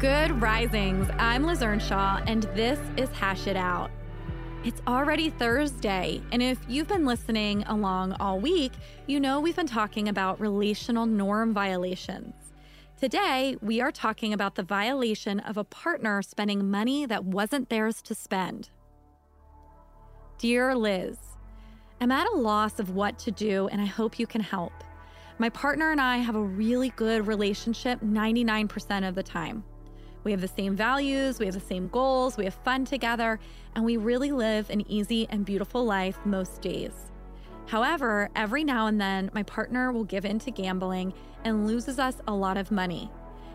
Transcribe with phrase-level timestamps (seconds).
[0.00, 1.10] Good risings.
[1.18, 3.90] I'm Liz Earnshaw, and this is Hash It Out.
[4.64, 8.72] It's already Thursday, and if you've been listening along all week,
[9.06, 12.32] you know we've been talking about relational norm violations.
[12.98, 18.00] Today, we are talking about the violation of a partner spending money that wasn't theirs
[18.00, 18.70] to spend.
[20.38, 21.18] Dear Liz,
[22.00, 24.72] I'm at a loss of what to do, and I hope you can help.
[25.38, 29.62] My partner and I have a really good relationship 99% of the time.
[30.22, 33.40] We have the same values, we have the same goals, we have fun together,
[33.74, 36.92] and we really live an easy and beautiful life most days.
[37.66, 42.16] However, every now and then, my partner will give in to gambling and loses us
[42.26, 43.10] a lot of money.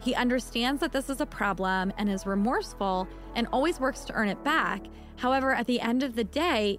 [0.00, 4.28] He understands that this is a problem and is remorseful and always works to earn
[4.28, 4.82] it back.
[5.16, 6.78] However, at the end of the day,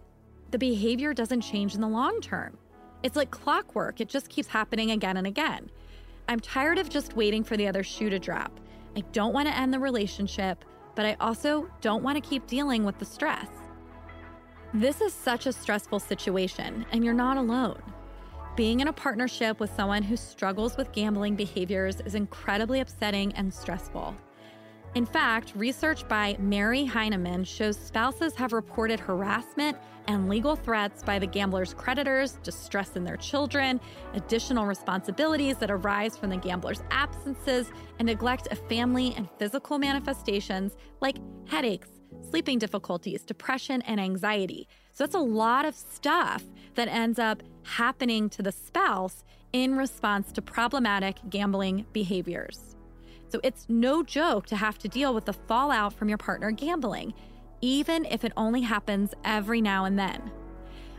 [0.52, 2.58] the behavior doesn't change in the long term.
[3.04, 5.70] It's like clockwork, it just keeps happening again and again.
[6.30, 8.60] I'm tired of just waiting for the other shoe to drop.
[8.98, 12.84] I don't want to end the relationship, but I also don't want to keep dealing
[12.84, 13.48] with the stress.
[14.74, 17.80] This is such a stressful situation, and you're not alone.
[18.56, 23.54] Being in a partnership with someone who struggles with gambling behaviors is incredibly upsetting and
[23.54, 24.16] stressful.
[24.98, 31.20] In fact, research by Mary Heineman shows spouses have reported harassment and legal threats by
[31.20, 33.80] the gambler's creditors, distress in their children,
[34.16, 40.76] additional responsibilities that arise from the gambler's absences, and neglect of family and physical manifestations
[41.00, 41.90] like headaches,
[42.32, 44.68] sleeping difficulties, depression, and anxiety.
[44.94, 46.44] So that's a lot of stuff
[46.74, 49.24] that ends up happening to the spouse
[49.54, 52.77] in response to problematic gambling behaviors.
[53.30, 57.14] So it's no joke to have to deal with the fallout from your partner gambling,
[57.62, 60.32] even if it only happens every now and then.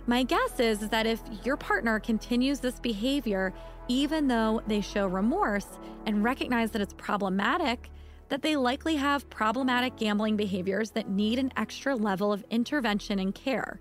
[0.07, 3.53] My guess is, that if your partner continues this behavior,
[3.89, 5.67] even though they show remorse
[6.07, 7.91] and recognize that it's problematic,
[8.29, 13.35] that they likely have problematic gambling behaviors that need an extra level of intervention and
[13.35, 13.81] care.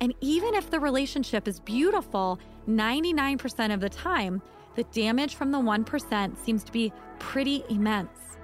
[0.00, 2.38] And even if the relationship is beautiful
[2.68, 4.40] 99% of the time,
[4.80, 8.38] the damage from the 1% seems to be pretty immense.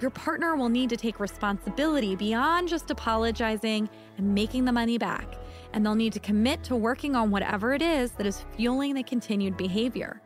[0.00, 5.26] Your partner will need to take responsibility beyond just apologizing and making the money back,
[5.72, 9.02] and they'll need to commit to working on whatever it is that is fueling the
[9.02, 10.22] continued behavior.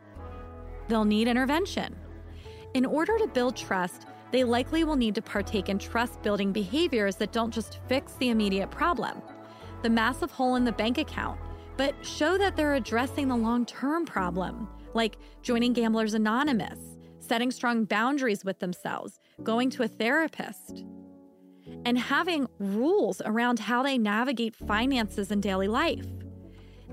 [0.87, 1.95] They'll need intervention.
[2.75, 7.15] In order to build trust, they likely will need to partake in trust building behaviors
[7.15, 9.23] that don't just fix the immediate problem,
[9.81, 11.39] the massive hole in the bank account,
[11.77, 16.79] but show that they're addressing the long term problem like joining Gamblers Anonymous,
[17.19, 20.83] setting strong boundaries with themselves, going to a therapist,
[21.85, 26.05] and having rules around how they navigate finances in daily life.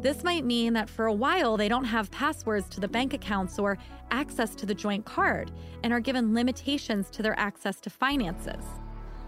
[0.00, 3.58] This might mean that for a while they don't have passwords to the bank accounts
[3.58, 3.78] or
[4.10, 5.50] access to the joint card
[5.82, 8.64] and are given limitations to their access to finances.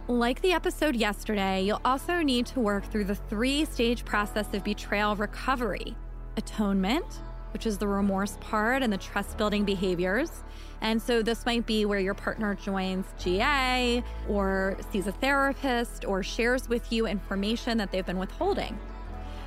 [0.06, 4.64] Like the episode yesterday, you'll also need to work through the three stage process of
[4.64, 5.96] betrayal recovery
[6.36, 7.20] atonement,
[7.52, 10.42] which is the remorse part and the trust building behaviors.
[10.80, 16.22] And so this might be where your partner joins GA or sees a therapist or
[16.22, 18.78] shares with you information that they've been withholding.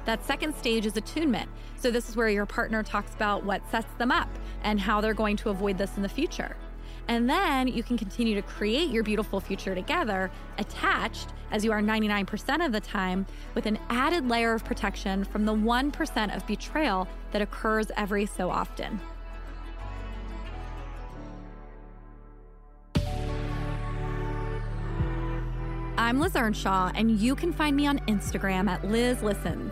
[0.06, 1.50] That second stage is attunement.
[1.78, 4.30] So this is where your partner talks about what sets them up
[4.63, 6.56] and how they're going to avoid this in the future.
[7.08, 11.81] And then you can continue to create your beautiful future together, attached, as you are
[11.81, 13.25] 99% of the time,
[13.56, 18.50] with an added layer of protection from the 1% of betrayal that occurs every so
[18.50, 19.00] often.
[25.98, 29.72] I'm Liz Earnshaw, and you can find me on Instagram at Liz Listens.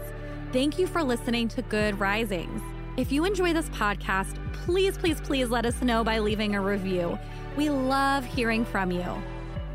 [0.52, 2.62] Thank you for listening to Good Risings.
[2.98, 7.18] If you enjoy this podcast, please, please, please let us know by leaving a review.
[7.56, 9.06] We love hearing from you.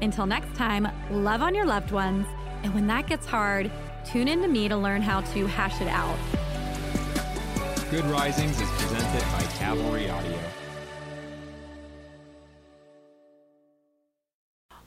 [0.03, 2.27] Until next time, love on your loved ones.
[2.63, 3.73] And when that gets hard,
[4.05, 6.19] tune in to me to learn how to hash it out.
[7.91, 10.39] Good Risings is presented by Cavalry Audio.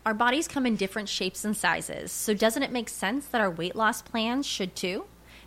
[0.05, 3.49] Our bodies come in different shapes and sizes, so doesn't it make sense that our
[3.49, 5.05] weight loss plans should too?